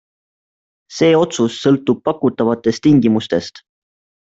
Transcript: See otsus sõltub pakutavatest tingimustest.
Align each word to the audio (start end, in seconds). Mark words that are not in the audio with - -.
See 1.01 1.11
otsus 1.19 1.59
sõltub 1.67 2.03
pakutavatest 2.11 2.87
tingimustest. 2.91 3.67